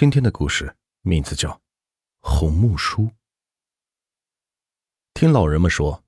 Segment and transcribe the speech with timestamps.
[0.00, 1.50] 今天的故事名字叫
[2.20, 3.02] 《红木书》。
[5.12, 6.02] 听老人们说，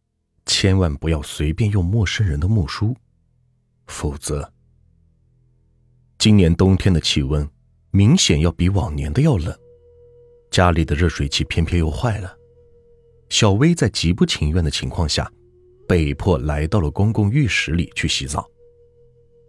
[0.47, 2.97] 千万不要随便用陌生人的木梳，
[3.89, 4.51] 否则，
[6.17, 7.47] 今年冬天的气温
[7.91, 9.55] 明显要比往年的要冷，
[10.51, 12.35] 家里的热水器偏偏又坏了。
[13.29, 15.31] 小薇在极不情愿的情况下，
[15.87, 18.49] 被迫来到了公共浴室里去洗澡。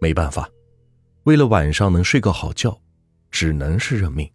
[0.02, 0.46] 没办法，
[1.22, 2.78] 为了晚上能睡个好觉。
[3.34, 4.30] 只能是认命。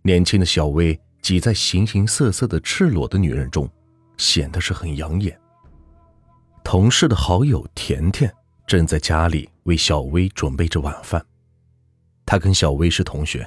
[0.00, 3.70] 年轻的小薇挤在形形色色的赤裸的女人中，
[4.16, 5.38] 显得是很养眼。
[6.64, 8.34] 同事的好友甜甜
[8.66, 11.22] 正在家里为小薇准备着晚饭。
[12.24, 13.46] 她跟小薇是同学，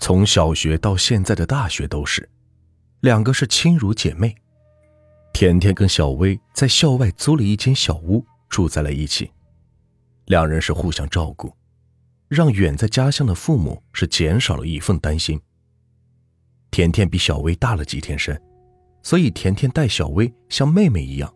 [0.00, 2.28] 从小学到现在的大学都是，
[2.98, 4.34] 两个是亲如姐妹。
[5.32, 9.30] 甜甜跟小薇在校外租了一间小屋住在了一起，
[10.24, 11.56] 两人是互相照顾。
[12.34, 15.40] 让远在家乡的父母是减少了一份担心。
[16.70, 18.38] 甜甜比小薇大了几天生，
[19.02, 21.32] 所以甜甜待小薇像妹妹一样，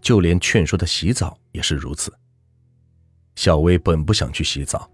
[0.00, 2.12] 就连劝说她洗澡也是如此。
[3.34, 4.90] 小薇本不想去洗澡，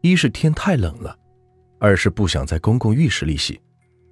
[0.00, 1.16] 一是天太冷了，
[1.78, 3.60] 二是不想在公共浴室里洗，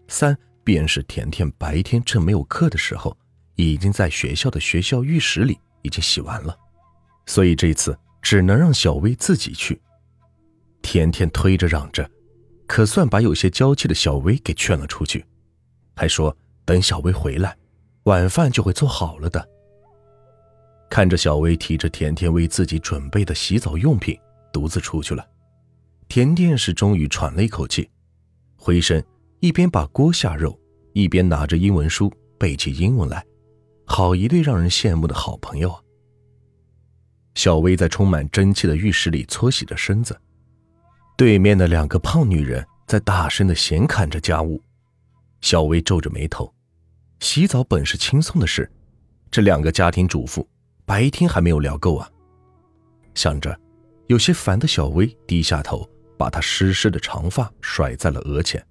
[0.06, 3.16] 三便是甜甜白天趁没有课的时候，
[3.56, 6.56] 已经在学校的学校浴室里已经洗完了，
[7.26, 9.80] 所以这一次只能让小薇自己去。
[10.84, 12.08] 甜甜推着嚷着，
[12.66, 15.24] 可算把有些娇气的小薇给劝了出去，
[15.96, 17.56] 还说等小薇回来，
[18.04, 19.48] 晚饭就会做好了的。
[20.90, 24.16] 看着小薇提着甜甜为自己准备的洗澡用品
[24.52, 25.26] 独自出去了，
[26.06, 27.88] 甜甜是终于喘了一口气，
[28.54, 29.02] 回身
[29.40, 30.56] 一边把锅下肉，
[30.92, 33.24] 一边拿着英文书背起英文来，
[33.86, 35.80] 好一对让人羡慕的好朋友啊！
[37.34, 40.16] 小薇在充满蒸汽的浴室里搓洗着身子。
[41.16, 44.60] 对面的两个胖女人在大声的闲侃着家务，
[45.40, 46.52] 小薇皱着眉头。
[47.20, 48.68] 洗澡本是轻松的事，
[49.30, 50.46] 这两个家庭主妇
[50.84, 52.10] 白天还没有聊够啊。
[53.14, 53.56] 想着，
[54.08, 55.88] 有些烦的小薇低下头，
[56.18, 58.64] 把她湿湿的长发甩在了额前，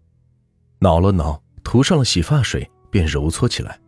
[0.79, 3.79] 挠了挠，涂上了洗发水，便揉搓起来。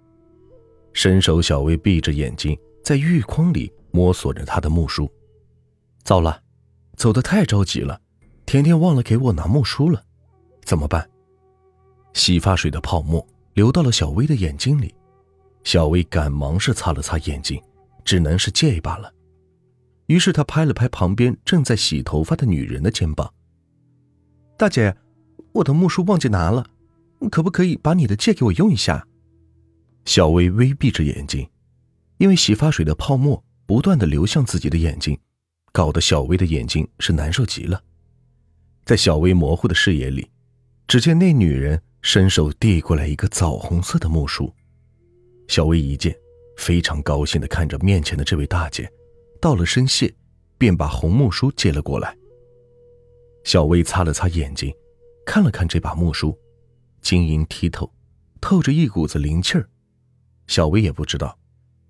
[0.93, 5.11] 伸手，小薇闭着眼睛，在浴筐里摸索着她的木梳。
[6.03, 6.41] 糟了，
[6.95, 7.99] 走得太着急了。
[8.45, 10.03] 甜甜忘了给我拿木梳了，
[10.63, 11.09] 怎么办？
[12.13, 14.93] 洗发水的泡沫流到了小薇的眼睛里，
[15.63, 17.61] 小薇赶忙是擦了擦眼睛，
[18.03, 19.11] 只能是借一把了。
[20.05, 23.33] 于是她拍了拍旁边正在洗头发的女人的肩膀
[24.55, 24.95] ：“大姐，
[25.51, 26.65] 我的木梳忘记拿了，
[27.31, 29.05] 可不可以把你的借给我用一下？”
[30.05, 31.49] 小薇微闭着眼睛，
[32.19, 35.17] 因为洗发水的泡沫不断的流向自己的眼睛，
[35.71, 37.81] 搞得小薇的眼睛是难受极了。
[38.85, 40.29] 在小薇模糊的视野里，
[40.87, 44.53] 只见那女人伸手递过来一个枣红色的木梳。
[45.47, 46.15] 小薇一见，
[46.55, 48.87] 非常高兴地看着面前的这位大姐，
[49.41, 50.13] 道了声谢，
[50.59, 52.15] 便把红木梳接了过来。
[53.43, 54.71] 小薇擦了擦眼睛，
[55.25, 56.37] 看了看这把木梳，
[57.01, 57.91] 晶莹剔透，
[58.39, 59.67] 透着一股子灵气儿。
[60.45, 61.35] 小薇也不知道，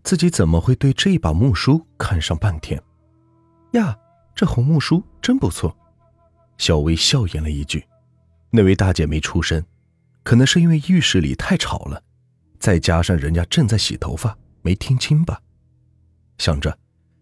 [0.03, 2.81] 自己怎么会对这把木梳看上半天。
[3.73, 3.97] 呀，
[4.33, 5.77] 这红木梳真不错。
[6.57, 7.85] 小薇笑言了一句
[8.49, 9.63] ：“那位大姐没出声，
[10.23, 12.01] 可能是因为浴室里太吵了，
[12.59, 15.41] 再加上人家正在洗头发，没听清吧。”
[16.37, 16.77] 想着，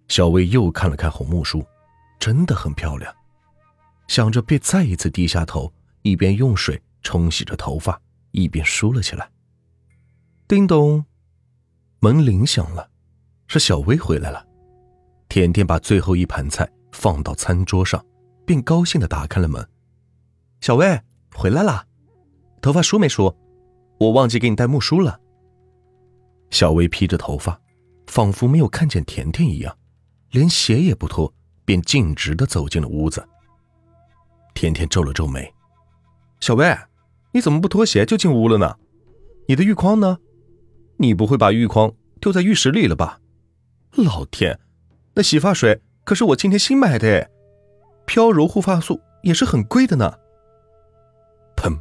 [0.08, 1.66] 小薇又看了看红木梳，
[2.20, 3.14] 真的很漂亮。
[4.08, 8.00] 想着，便再一次低下头，一边用水冲洗着头发，
[8.32, 9.30] 一边梳了起来。
[10.48, 11.04] 叮咚，
[12.00, 12.90] 门铃响了，
[13.48, 14.46] 是小薇回来了。
[15.30, 18.04] 甜甜把最后一盘菜放到餐桌上。
[18.46, 19.68] 便高兴的打开了门，
[20.62, 21.02] 小薇
[21.34, 21.86] 回来啦，
[22.62, 23.36] 头发梳没梳？
[24.00, 25.20] 我忘记给你带木梳了。
[26.50, 27.60] 小薇披着头发，
[28.08, 29.78] 仿佛没有看见甜甜一样，
[30.32, 31.34] 连鞋也不脱，
[31.66, 33.28] 便径直的走进了屋子。
[34.54, 35.52] 甜甜皱了皱眉
[36.40, 36.78] ：“小薇，
[37.32, 38.78] 你怎么不脱鞋就进屋了呢？
[39.48, 40.20] 你的浴筐呢？
[40.98, 41.92] 你不会把浴筐
[42.22, 43.20] 丢在浴室里了吧？
[43.96, 44.60] 老天，
[45.16, 47.30] 那洗发水可是我今天新买的。”
[48.06, 50.20] 飘柔护发素也是很贵的呢。
[51.56, 51.80] 砰！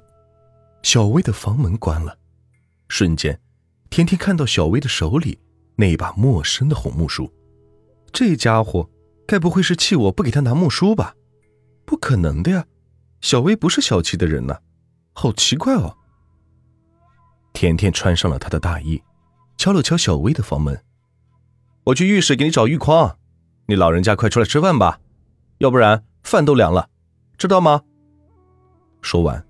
[0.82, 2.16] 小薇的房门关了，
[2.88, 3.40] 瞬间，
[3.90, 5.38] 甜甜看到小薇的手里
[5.76, 7.32] 那一把陌生的红木梳。
[8.12, 8.88] 这家伙
[9.26, 11.14] 该不会是气我不给他拿木梳吧？
[11.84, 12.66] 不可能的呀，
[13.20, 14.58] 小薇不是小气的人呢，
[15.12, 15.96] 好奇怪哦。
[17.52, 19.02] 甜甜穿上了他的大衣，
[19.56, 20.84] 敲了敲小薇的房门
[21.84, 23.16] ：“我去浴室给你找浴筐，
[23.66, 25.00] 你老人家快出来吃饭吧，
[25.58, 26.88] 要不然。”饭都凉了，
[27.36, 27.82] 知道吗？
[29.02, 29.44] 说完，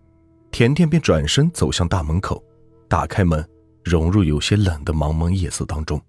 [0.50, 2.42] 甜甜便转身走向大门口，
[2.88, 3.46] 打开门，
[3.84, 6.00] 融入有些冷的茫茫夜色当中。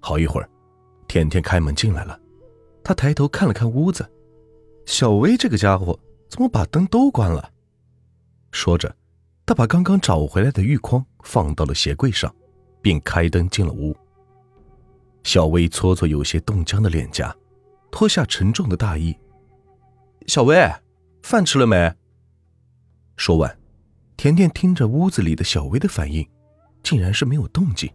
[0.00, 0.48] 好一会儿，
[1.06, 2.18] 甜甜开门进来了，
[2.82, 4.08] 她抬头看了看屋子，
[4.86, 5.98] 小薇这个家伙
[6.28, 7.52] 怎么把灯都关了？
[8.50, 8.94] 说着，
[9.44, 12.34] 她把刚刚找回来的玉筐放到了鞋柜上，
[12.80, 13.94] 并开灯进了屋。
[15.22, 17.36] 小薇搓搓有些冻僵的脸颊，
[17.90, 19.16] 脱下沉重的大衣。
[20.26, 20.56] 小薇，
[21.22, 21.94] 饭吃了没？
[23.16, 23.58] 说完，
[24.16, 26.28] 甜甜听着屋子里的小薇的反应，
[26.82, 27.88] 竟然是没有动静。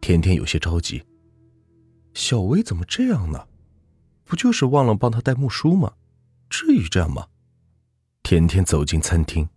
[0.00, 1.02] 甜甜有些着急，
[2.12, 3.46] 小薇怎么这样呢？
[4.24, 5.94] 不就是忘了帮她带木梳吗？
[6.50, 7.26] 至于这样吗？
[8.22, 9.48] 甜甜走进餐厅，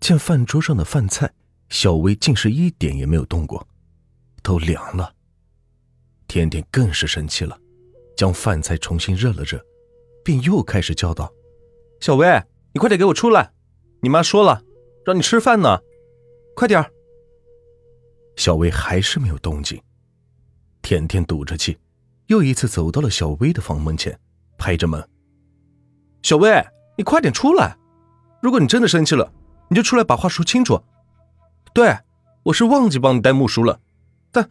[0.00, 1.30] 见饭桌上的饭菜，
[1.68, 3.68] 小薇竟是一点也没有动过，
[4.42, 5.14] 都凉了。
[6.26, 7.60] 甜甜更是生气了，
[8.16, 9.62] 将饭菜重新热了热，
[10.22, 11.32] 便又开始叫道
[12.00, 12.42] ：“小薇，
[12.72, 13.52] 你快点给我出来！
[14.00, 14.62] 你妈说了，
[15.04, 15.80] 让你吃饭呢，
[16.54, 16.84] 快点
[18.36, 19.80] 小薇还是没有动静。
[20.80, 21.78] 甜甜赌着气，
[22.26, 24.18] 又一次走到了小薇的房门前，
[24.58, 25.08] 拍着门
[26.22, 26.64] ：“小薇，
[26.96, 27.76] 你快点出来！
[28.42, 29.32] 如果你真的生气了，
[29.68, 30.82] 你就出来把话说清楚。
[31.72, 31.96] 对，
[32.44, 33.80] 我是忘记帮你带木梳了。”
[34.32, 34.50] 但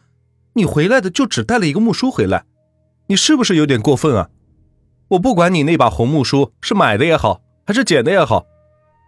[0.54, 2.46] 你回来的就只带了一个木梳回来，
[3.08, 4.30] 你是不是有点过分啊？
[5.12, 8.46] 我不管你那把红木梳是买的也好，还是捡的也好，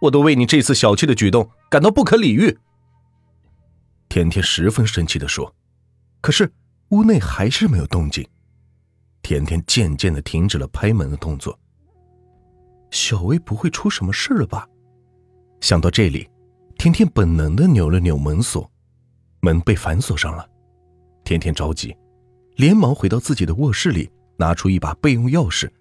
[0.02, 2.58] 我都为你这次小气的举动感到不可理喻。
[4.10, 5.56] 甜甜十分生气的说，
[6.20, 6.52] 可是
[6.90, 8.28] 屋内还是没有动静。
[9.22, 11.58] 甜甜渐渐的停止了拍门的动作。
[12.92, 14.68] 小薇不会出什么事了吧？
[15.62, 16.30] 想到这里，
[16.78, 18.70] 甜甜本能的扭了扭门锁，
[19.40, 20.46] 门被反锁上了。
[21.24, 21.96] 甜甜着急，
[22.58, 25.72] 连忙回到自己的卧室里，拿出一把备用钥匙，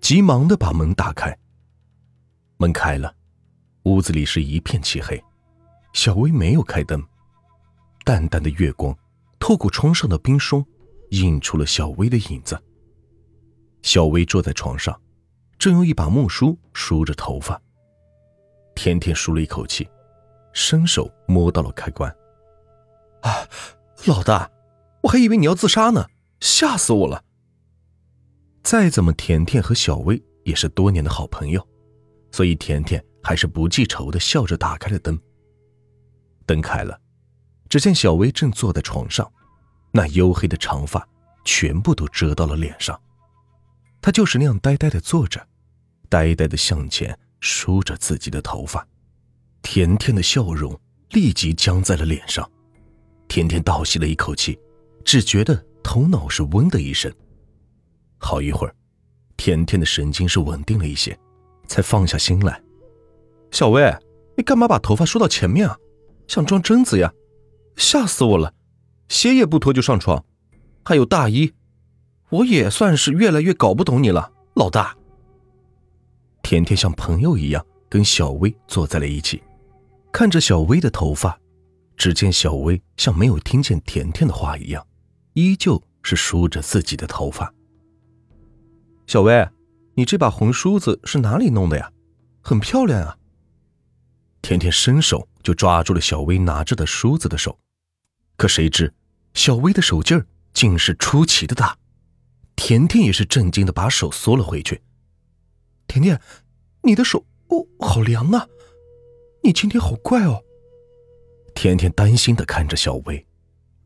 [0.00, 1.36] 急忙的把门打开。
[2.56, 3.14] 门开了，
[3.84, 5.22] 屋子里是一片漆黑。
[5.92, 7.02] 小薇没有开灯，
[8.04, 8.96] 淡淡的月光
[9.38, 10.64] 透过窗上的冰霜，
[11.10, 12.60] 映出了小薇的影子。
[13.82, 15.00] 小薇坐在床上，
[15.58, 17.60] 正用一把木梳梳着头发。
[18.74, 19.88] 甜甜舒了一口气，
[20.52, 22.10] 伸手摸到了开关。
[23.22, 23.48] 啊，
[24.06, 24.50] 老大！
[25.02, 26.06] 我还以为你要自杀呢，
[26.40, 27.24] 吓死我了。
[28.62, 31.66] 再怎么，甜甜和小薇也是多年的好朋友，
[32.30, 35.18] 所以甜甜还是不记仇的，笑着打开了灯。
[36.44, 37.00] 灯开了，
[37.68, 39.30] 只见小薇正坐在床上，
[39.92, 41.06] 那黝黑的长发
[41.44, 43.00] 全部都遮到了脸上，
[44.00, 45.46] 她就是那样呆呆的坐着，
[46.08, 48.86] 呆呆的向前梳着自己的头发，
[49.62, 50.78] 甜甜的笑容
[51.10, 52.50] 立即僵在了脸上。
[53.28, 54.58] 甜甜倒吸了一口气。
[55.04, 57.10] 只觉得头脑是嗡的一声，
[58.18, 58.74] 好一会儿，
[59.36, 61.18] 甜甜的神经是稳定了一些，
[61.66, 62.60] 才放下心来。
[63.50, 63.96] 小薇，
[64.36, 65.76] 你干嘛把头发梳到前面啊？
[66.26, 67.12] 像装贞子呀！
[67.76, 68.52] 吓死我了！
[69.08, 70.22] 鞋也不脱就上床，
[70.84, 71.54] 还有大衣，
[72.28, 74.94] 我也算是越来越搞不懂你了，老大。
[76.42, 79.42] 甜甜像朋友一样跟小薇坐在了一起，
[80.12, 81.38] 看着小薇的头发，
[81.96, 84.86] 只见小薇像没有听见甜甜的话一样。
[85.34, 87.52] 依旧是梳着自己的头发。
[89.08, 89.48] 小薇，
[89.94, 91.90] 你这把红梳子是哪里弄的呀？
[92.42, 93.16] 很漂亮啊！
[94.42, 97.58] 甜甜伸手就抓住了小薇拿着的梳子的手，
[98.36, 98.92] 可谁知
[99.32, 101.78] 小薇的手劲儿竟是出奇的大。
[102.54, 104.82] 甜甜也是震惊的把手缩了回去。
[105.86, 106.20] 甜甜，
[106.82, 108.46] 你的手哦，好凉啊！
[109.42, 110.44] 你今天好怪哦。
[111.54, 113.26] 甜甜担心的看着小薇。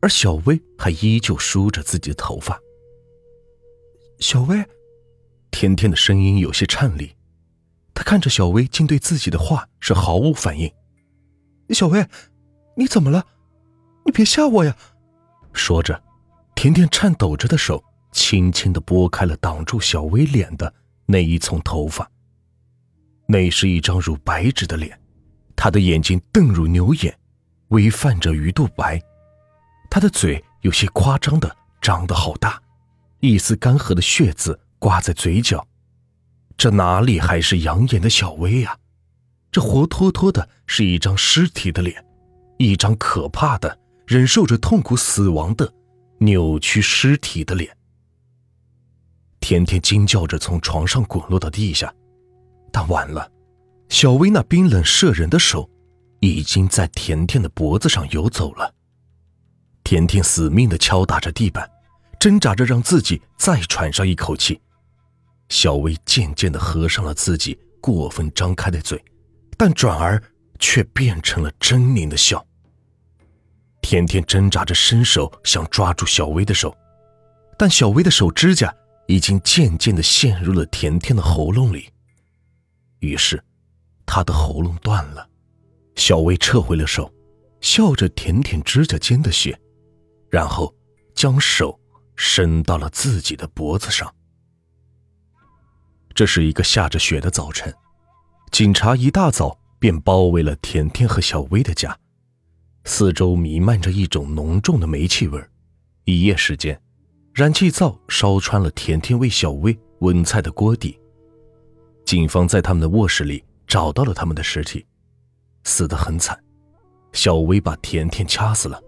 [0.01, 2.59] 而小薇还依旧梳着自己的头发。
[4.19, 4.61] 小薇，
[5.53, 7.15] 甜甜的声音有些颤栗，
[7.93, 10.69] 她看着小薇，竟对自己的话是毫无反应。
[11.69, 12.05] 小薇，
[12.75, 13.23] 你怎么了？
[14.03, 14.75] 你别吓我呀！
[15.53, 16.03] 说着，
[16.55, 17.81] 甜甜颤抖着的手
[18.11, 20.73] 轻轻的拨开了挡住小薇脸的
[21.05, 22.09] 那一丛头发。
[23.27, 24.99] 那是一张如白纸的脸，
[25.55, 27.15] 她的眼睛瞪如牛眼，
[27.67, 28.99] 微泛着鱼肚白。
[29.89, 32.59] 他的嘴有些夸张的张得好大，
[33.19, 35.65] 一丝干涸的血渍挂在嘴角，
[36.57, 38.77] 这哪里还是养眼的小薇呀？
[39.49, 42.05] 这活脱脱的是一张尸体的脸，
[42.57, 45.73] 一张可怕的忍受着痛苦死亡的
[46.17, 47.73] 扭曲尸体的脸。
[49.39, 51.93] 甜甜惊叫着从床上滚落到地下，
[52.69, 53.31] 但晚了，
[53.87, 55.69] 小薇那冰冷摄人的手
[56.19, 58.75] 已经在甜甜的脖子上游走了。
[59.85, 61.71] 甜甜死命的敲打着地板，
[62.19, 64.59] 挣扎着让自己再喘上一口气。
[65.49, 69.03] 小薇渐渐的合上了自己过分张开的嘴，
[69.57, 70.21] 但转而
[70.59, 72.45] 却变成了狰狞的笑。
[73.81, 76.75] 甜甜挣扎着伸手想抓住小薇的手，
[77.57, 78.73] 但小薇的手指甲
[79.07, 81.89] 已经渐渐的陷入了甜甜的喉咙里。
[82.99, 83.43] 于是，
[84.05, 85.27] 她的喉咙断了。
[85.95, 87.13] 小薇撤回了手，
[87.59, 89.59] 笑着舔舔指甲间的血，
[90.29, 90.73] 然后
[91.13, 91.79] 将手
[92.15, 94.11] 伸到了自己的脖子上。
[96.15, 97.73] 这是一个下着雪的早晨，
[98.51, 101.97] 警察一大早便包围了甜甜和小薇的家。
[102.85, 105.43] 四周弥漫着一种浓重的煤气味
[106.03, 106.79] 一夜时间，
[107.33, 110.99] 燃气灶烧穿了甜甜为小薇温菜的锅底。
[112.05, 114.85] 警方在他们的卧室里找到了他们的尸体，
[115.63, 116.37] 死得很惨。
[117.13, 118.79] 小薇把甜甜掐死了，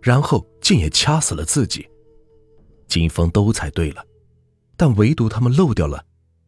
[0.00, 1.88] 然后竟也掐死了自己。
[2.86, 4.04] 警方都猜对了，
[4.76, 6.04] 但唯独他们漏掉了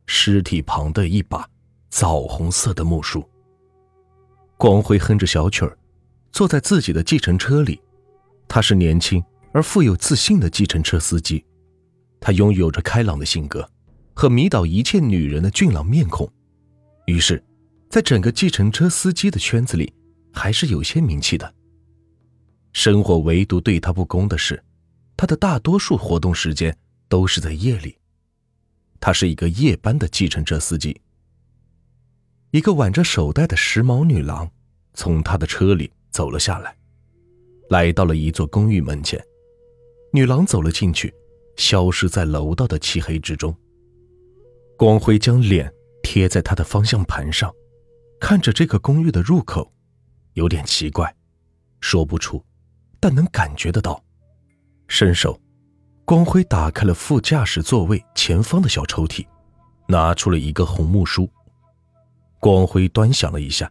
[0.07, 1.49] 尸体旁的一把
[1.91, 3.23] 枣红色的木梳。
[4.57, 5.77] 光辉哼着小曲儿。
[6.33, 7.81] 坐在自己的计程车里，
[8.49, 11.45] 他是年轻而富有自信的计程车司机，
[12.19, 13.65] 他拥有着开朗的性格
[14.15, 16.29] 和迷倒一切女人的俊朗面孔，
[17.07, 17.41] 于是，
[17.89, 19.95] 在整个计程车司机的圈子里，
[20.33, 21.55] 还是有些名气的。
[22.73, 24.61] 生活唯独对他不公的是，
[25.17, 26.77] 他的大多数活动时间
[27.09, 27.97] 都是在夜里，
[29.01, 31.01] 他是一个夜班的计程车司机。
[32.51, 34.51] 一个挽着手袋的时髦女郎
[34.93, 35.91] 从他的车里。
[36.15, 36.77] 走了下来，
[37.71, 39.21] 来到了一座公寓门前。
[40.13, 41.13] 女郎走了进去，
[41.57, 43.53] 消失在楼道的漆黑之中。
[44.79, 45.75] 光辉将脸
[46.05, 47.53] 贴在他的方向盘上，
[48.21, 49.73] 看着这个公寓的入口，
[50.35, 51.13] 有点奇怪，
[51.81, 52.41] 说不出，
[53.01, 54.01] 但能感觉得到。
[54.87, 55.37] 伸手，
[56.05, 59.27] 光辉打开了副驾驶座位前方的小抽屉，
[59.89, 61.29] 拿出了一个红木梳。
[62.39, 63.71] 光辉端详了一下，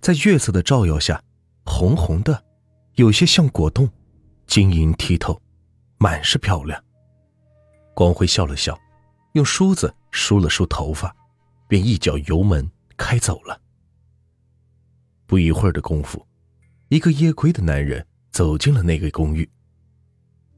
[0.00, 1.20] 在月色的照耀下。
[1.66, 2.42] 红红的，
[2.94, 3.88] 有些像果冻，
[4.46, 5.40] 晶莹剔透，
[5.98, 6.82] 满是漂亮。
[7.94, 8.76] 光辉笑了笑，
[9.34, 11.14] 用梳子梳了梳头发，
[11.68, 13.60] 便一脚油门开走了。
[15.26, 16.26] 不一会儿的功夫，
[16.88, 19.48] 一个夜归的男人走进了那个公寓。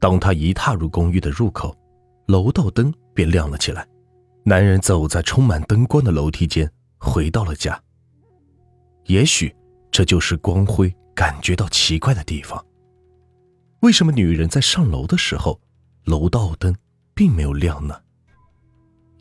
[0.03, 1.73] 当他一踏入公寓的入口，
[2.25, 3.87] 楼道灯便亮了起来。
[4.43, 7.81] 男人走在充满灯光的楼梯间，回到了家。
[9.05, 9.55] 也许
[9.89, 10.93] 这就是光辉。
[11.15, 12.61] 感觉到奇怪的地方。
[13.81, 15.61] 为什么女人在上楼的时候，
[16.05, 16.75] 楼道灯
[17.13, 17.95] 并没有亮呢？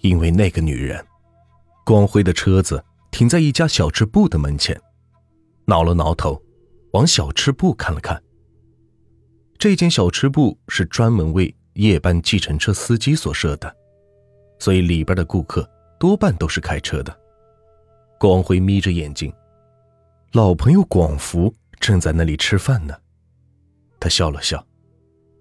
[0.01, 1.05] 因为那个女人，
[1.85, 4.81] 光辉的车子停在一家小吃部的门前，
[5.67, 6.43] 挠了挠头，
[6.95, 8.21] 往小吃部看了看。
[9.63, 13.73] 这间小吃部是专门为夜班计程车司机所设的，
[14.59, 17.17] 所以里边的顾客多半都是开车的。
[18.19, 19.33] 光辉眯着眼睛，
[20.33, 21.55] 老朋友广福。
[21.79, 22.95] 正在那里吃饭呢，
[24.01, 24.67] 他笑了笑，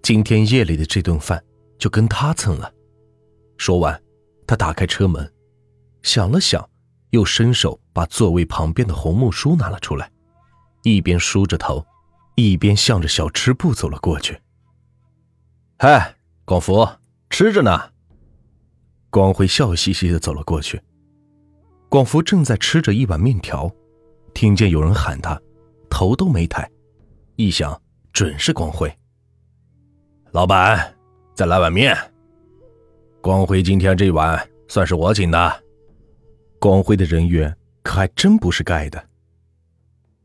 [0.03, 1.43] 今天夜里的这顿饭
[1.79, 2.71] 就跟他蹭了。
[3.57, 3.99] 说完，
[4.45, 5.27] 他打开车门，
[6.03, 6.63] 想了想，
[7.09, 10.11] 又伸手把座位旁边的红木梳拿了出来，
[10.83, 11.83] 一边梳着头，
[12.49, 14.39] 一边向着小吃部走了过去。
[15.77, 16.87] 嗨，广福，
[17.29, 17.91] 吃着呢。
[19.09, 20.81] 光辉笑嘻嘻的走了过去。
[21.89, 23.69] 广福正在吃着一碗面条，
[24.33, 25.39] 听见有人喊他。
[25.89, 26.69] 头都没抬，
[27.35, 27.79] 一想
[28.13, 28.89] 准是光辉。
[30.31, 30.95] 老板，
[31.35, 31.97] 再来碗面。
[33.19, 35.63] 光辉今天这碗算是我请的。
[36.59, 39.03] 光辉的人缘可还真不是盖的。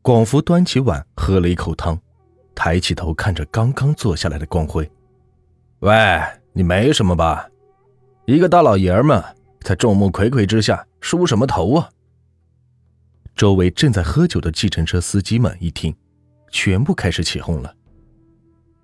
[0.01, 1.99] 广福端起碗喝了一口汤，
[2.57, 4.89] 抬起头看着刚刚坐下来的光辉
[5.81, 5.93] ：“喂，
[6.53, 7.47] 你没什么吧？
[8.25, 9.23] 一个大老爷们
[9.61, 11.91] 在众目睽睽之下梳什么头啊？”
[13.35, 15.95] 周围正在喝酒的计程车司机们一听，
[16.49, 17.75] 全部开始起哄了。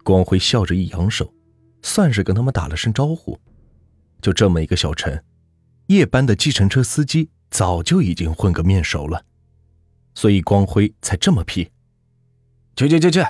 [0.04, 1.34] 光辉笑着一扬手，
[1.82, 3.40] 算是跟他们打了声招呼。
[4.22, 5.24] 就这么一个小陈，
[5.88, 9.26] 夜班的计程车司机早就已经混个面熟了，
[10.14, 11.72] 所以光辉才这么皮。
[12.76, 13.26] 去去去去，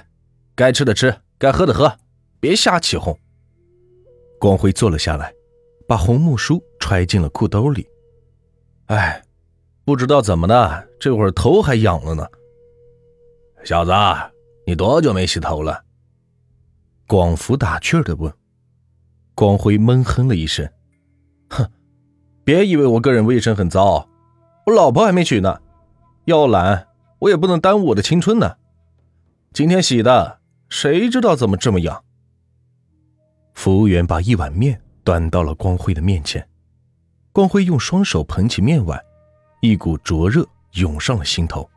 [0.55, 1.98] 该吃的吃，该喝的喝，
[2.39, 3.17] 别瞎起哄。
[4.39, 5.33] 光辉坐了下来，
[5.88, 7.88] 把红木梳揣进了裤兜里。
[8.86, 9.22] 哎。
[9.86, 12.25] 不知道怎么的，这会儿头还痒了呢。
[13.65, 13.91] 小子，
[14.65, 15.83] 你多久没洗头了？
[17.05, 18.31] 广福打趣的问。
[19.36, 20.65] 光辉闷哼了一声
[21.51, 21.69] ：“哼，
[22.45, 24.07] 别以为我个人卫生很糟，
[24.65, 25.60] 我老婆还没娶呢。
[26.24, 26.88] 要懒，
[27.19, 28.55] 我也不能耽误我的青春呢。
[29.51, 30.39] 今天洗的，
[30.73, 32.03] 谁知道怎么这么痒？”
[33.53, 36.43] 服务员把一碗面端到了光辉的面前，
[37.31, 38.99] 光辉用双手捧起面碗。
[39.61, 41.69] 一股灼热涌上了心头，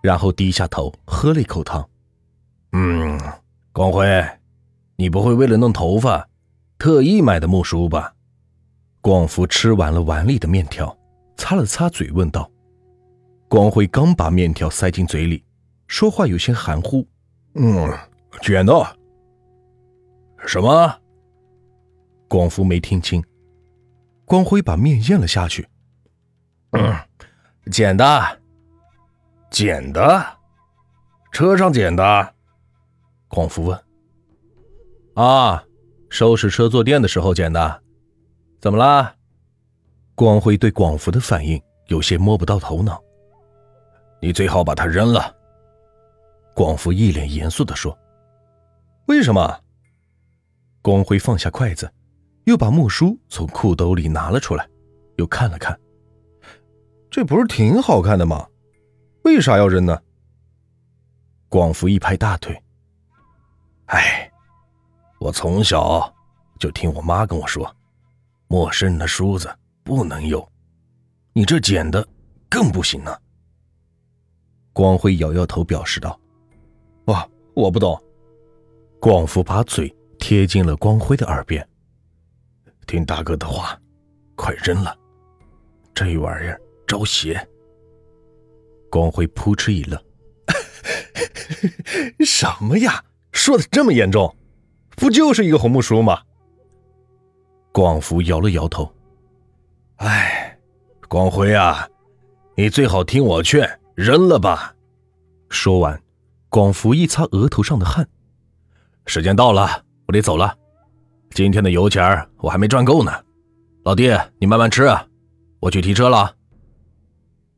[0.00, 1.86] 然后低下头喝了一口汤。
[2.72, 3.20] 嗯，
[3.72, 4.06] 光辉，
[4.96, 6.26] 你不会为了弄头发，
[6.78, 8.14] 特意买的木梳吧？
[9.00, 10.96] 广福吃完了碗里的面条，
[11.36, 12.48] 擦了擦嘴，问道。
[13.48, 15.44] 光辉刚把面条塞进嘴里，
[15.88, 17.06] 说话有些含糊。
[17.56, 17.92] 嗯，
[18.42, 18.72] 剪的。
[20.46, 21.00] 什么？
[22.28, 23.24] 广福没听清。
[24.24, 25.66] 光辉把面咽了下去。
[26.72, 26.94] 嗯，
[27.70, 28.40] 捡的，
[29.50, 30.26] 捡的，
[31.32, 32.34] 车上捡的。
[33.28, 33.84] 广福问
[35.14, 35.62] ：“啊，
[36.08, 37.82] 收拾车坐垫的时候捡的，
[38.60, 39.14] 怎么了？”
[40.14, 43.02] 光辉对广福的反应有些摸不到头脑。
[44.20, 45.34] 你最好把它扔了。”
[46.54, 47.96] 广福一脸严肃的说。
[49.06, 49.60] “为什么？”
[50.82, 51.90] 光辉放下筷子，
[52.44, 54.68] 又把木梳从裤兜里拿了出来，
[55.16, 55.78] 又看了看。
[57.10, 58.46] 这不是挺好看的吗？
[59.24, 59.98] 为啥要扔呢？
[61.48, 62.60] 广福一拍大腿
[63.86, 64.30] ：“哎，
[65.18, 66.12] 我从小
[66.58, 67.74] 就听我妈跟我说，
[68.48, 69.48] 陌生人的梳子
[69.82, 70.46] 不能用，
[71.32, 72.06] 你这捡的
[72.50, 73.16] 更不行呢。”
[74.74, 76.20] 光辉摇摇头，表示道
[77.06, 77.98] ：“哇，我不懂。”
[79.04, 81.68] 广福把嘴贴近了光辉的耳边
[82.88, 83.78] ：“听大哥的话，
[84.34, 84.96] 快扔了，
[85.94, 86.58] 这玩意儿。”
[86.88, 87.38] 招邪！
[88.90, 90.02] 光辉扑哧一愣
[92.24, 93.04] ：“什么呀？
[93.30, 94.34] 说的这么严重？
[94.96, 96.22] 不就是一个红木梳吗？”
[97.72, 98.90] 广福摇了摇头
[99.96, 100.58] ：“哎，
[101.10, 101.86] 光辉啊，
[102.56, 104.74] 你最好听我劝，扔了吧。”
[105.50, 106.02] 说完，
[106.48, 108.08] 广福一擦额头上的汗
[109.06, 110.56] ：“时间到了，我得走了。
[111.30, 113.12] 今天的油钱我还没赚够呢。
[113.84, 115.06] 老弟，你慢慢吃啊，
[115.60, 116.36] 我去提车了。”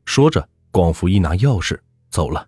[0.05, 2.47] 说着，广福一拿钥匙走了。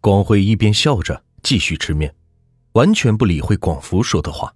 [0.00, 2.14] 光辉一边笑着继续吃面，
[2.72, 4.54] 完全不理会广福说的话，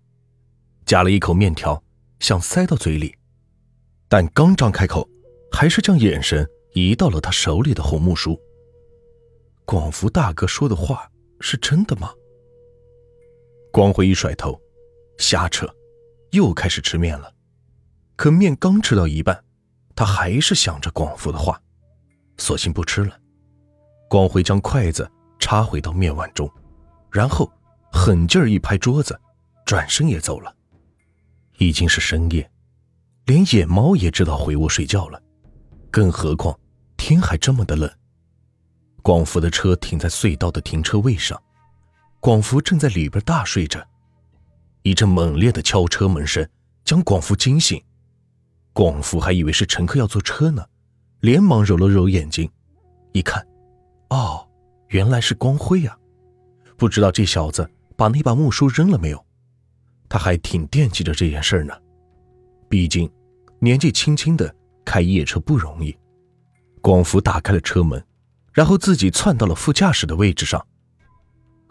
[0.84, 1.82] 夹了一口面条
[2.20, 3.14] 想塞到嘴里，
[4.08, 5.08] 但刚张开口，
[5.50, 8.38] 还是将眼神移到了他手里的红木梳。
[9.64, 12.12] 广福大哥说的话是真的吗？
[13.78, 14.60] 光辉一甩头，
[15.18, 15.72] 瞎扯，
[16.32, 17.32] 又开始吃面了。
[18.16, 19.44] 可面刚吃到一半，
[19.94, 21.62] 他还是想着广福的话。
[22.38, 23.16] 索性不吃了。
[24.10, 26.52] 光辉将筷子插回到面碗中，
[27.12, 27.48] 然后
[27.92, 29.16] 狠劲儿一拍桌子，
[29.64, 30.52] 转身也走了。
[31.58, 32.50] 已经是深夜，
[33.26, 35.22] 连野猫也知道回窝睡觉了，
[35.88, 36.58] 更何况
[36.96, 37.88] 天还这么的冷。
[39.02, 41.40] 广福的车停在隧道的停车位上，
[42.20, 43.86] 广福正在里边大睡着。
[44.82, 46.48] 一阵猛烈的敲车门声
[46.84, 47.82] 将广福惊醒，
[48.72, 50.64] 广福还以为是乘客要坐车呢。
[51.20, 52.48] 连忙揉了揉眼睛，
[53.12, 53.44] 一看，
[54.10, 54.48] 哦，
[54.88, 55.98] 原来是光辉呀！
[56.76, 59.26] 不知道这小子把那把木梳扔了没有？
[60.08, 61.74] 他还挺惦记着这件事呢。
[62.68, 63.10] 毕竟
[63.58, 64.54] 年纪轻轻的
[64.84, 65.96] 开夜车不容易。
[66.80, 68.02] 广福打开了车门，
[68.52, 70.64] 然后自己窜到了副驾驶的位置上。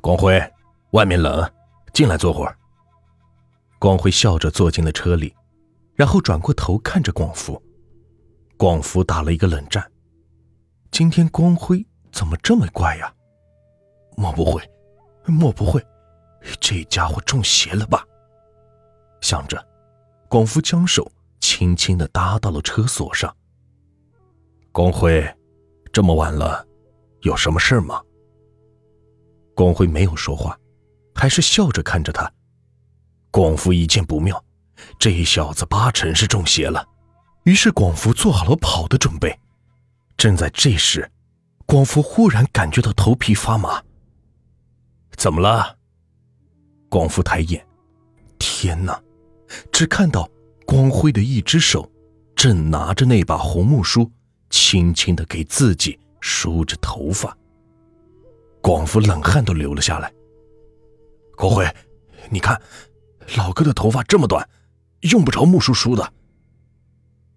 [0.08, 0.42] 光辉，
[0.92, 1.46] 外面冷，
[1.92, 2.58] 进来坐会儿。
[3.78, 5.36] 光辉笑着坐进了车里，
[5.96, 7.62] 然后转过头看着广福。
[8.56, 9.86] 广福打了一个冷战。
[10.92, 13.14] 今天光辉怎么这么怪呀？
[14.16, 14.62] 莫不会，
[15.26, 15.86] 莫不会，
[16.62, 18.02] 这家伙中邪了吧？
[19.20, 19.62] 想着，
[20.30, 23.36] 广福将手轻轻的搭到了车锁上。
[24.72, 25.22] 光辉，
[25.92, 26.66] 这么晚了，
[27.24, 28.02] 有什么事吗？
[29.58, 30.56] 光辉没有说话，
[31.16, 32.32] 还是笑着看着他。
[33.32, 34.42] 广福一见不妙，
[35.00, 36.88] 这小子八成是中邪了。
[37.44, 39.36] 于是广福做好了跑的准备，
[40.16, 41.10] 正在这时，
[41.66, 43.82] 广福忽然感觉到头皮发麻。
[45.16, 45.76] 怎么了？
[46.88, 47.66] 广福抬眼，
[48.38, 49.02] 天哪！
[49.72, 50.30] 只看到
[50.68, 51.92] 光辉的一只手
[52.36, 54.12] 正拿着那把红木梳，
[54.52, 57.36] 轻轻的给自己梳着头发。
[58.62, 60.12] 广福冷汗都流了下来。
[61.36, 61.66] 光辉，
[62.30, 62.60] 你看，
[63.36, 64.48] 老哥的头发这么短，
[65.02, 66.14] 用不着木梳梳的。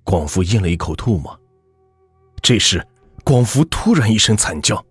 [0.02, 1.38] 广福咽了一口唾沫。
[2.42, 2.84] 这时，
[3.22, 4.84] 广福突然一声惨叫，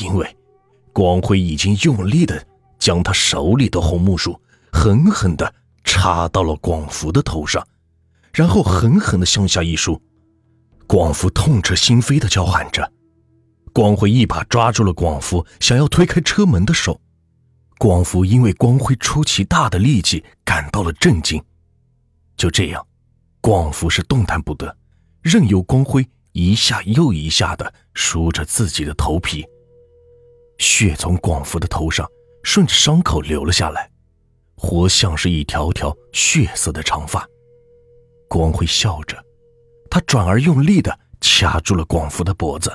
[0.00, 0.36] 因为
[0.92, 2.46] 光辉已经用力的
[2.78, 4.38] 将他手里的红木梳
[4.70, 7.66] 狠狠的插到了广福的头上，
[8.32, 10.00] 然后狠狠的向下一梳。
[10.86, 12.92] 广福痛彻心扉的叫喊着。
[13.76, 16.98] 光辉一把抓住了广福想要推开车门的手。
[17.76, 21.44] 广福因为光辉出奇大的力气感到了震惊。
[22.38, 22.86] 就这样。
[23.42, 24.74] 广福是动弹不得，
[25.20, 29.44] 任由光辉一下又一下的梳着自己的头皮，
[30.56, 32.08] 血从广福的头上
[32.44, 33.90] 顺着伤口流了下来，
[34.56, 37.28] 活像是一条条血色的长发。
[38.26, 39.22] 光辉笑着，
[39.90, 42.74] 他转而用力的掐住了广福的脖子。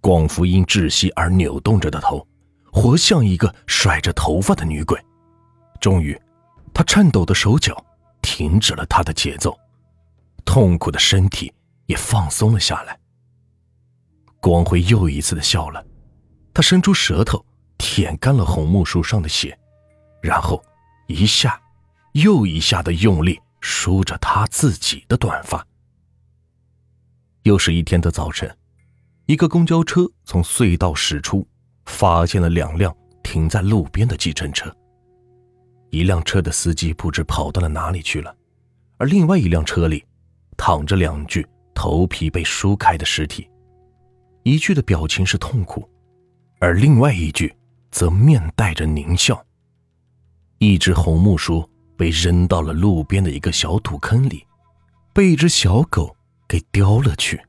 [0.00, 2.26] 广福因窒息而扭动着的头，
[2.72, 5.00] 活像一个甩着头发的女鬼。
[5.80, 6.18] 终于，
[6.72, 7.84] 他颤抖的手脚
[8.22, 9.58] 停止了他的节奏，
[10.44, 11.52] 痛苦的身体
[11.86, 12.98] 也放松了下来。
[14.40, 15.84] 光辉又一次的笑了，
[16.54, 17.44] 他伸出舌头
[17.78, 19.58] 舔干了红木树上的血，
[20.22, 20.62] 然后
[21.08, 21.60] 一下
[22.12, 25.66] 又一下的用力梳着他自己的短发。
[27.42, 28.56] 又是一天的早晨，
[29.26, 31.44] 一个公交车从隧道驶出，
[31.86, 34.72] 发现了两辆停在路边的计程车。
[35.90, 38.32] 一辆车的司机不知跑到了哪里去了，
[38.98, 40.04] 而另外一辆车里
[40.56, 43.50] 躺着两具头皮被梳开的尸体，
[44.44, 45.88] 一具的表情是痛苦，
[46.60, 47.52] 而另外一具
[47.90, 49.44] 则面带着狞笑。
[50.58, 54.46] 一只红木梳被扔到了路边的一个小土坑里，
[55.12, 57.40] 被一只小狗给叼了去。